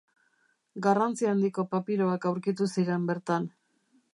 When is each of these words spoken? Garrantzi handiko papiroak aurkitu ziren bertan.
Garrantzi 0.85 1.29
handiko 1.33 1.65
papiroak 1.75 2.25
aurkitu 2.31 2.71
ziren 2.77 3.05
bertan. 3.11 3.47